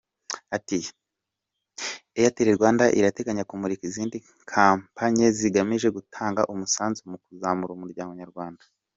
[2.19, 4.17] Airtel Rwanda, irateganya kumurika izindi
[4.51, 8.63] kampanye zigamije gutanga umusanzu mu kuzamura umuryango nyarwanda.